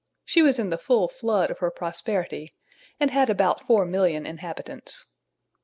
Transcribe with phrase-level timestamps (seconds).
[0.25, 2.55] She was in the full flood of her prosperity,
[2.99, 5.05] and had about 4,000,000 inhabitants.